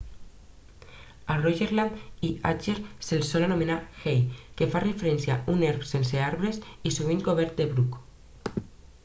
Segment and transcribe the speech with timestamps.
[1.31, 1.99] a rogaland
[2.29, 2.75] i agder
[3.09, 3.77] se'ls sol anomenar
[4.07, 4.25] hei
[4.61, 6.61] que fa referència a un erm sense arbres
[6.93, 8.03] i sovint cobert de bruc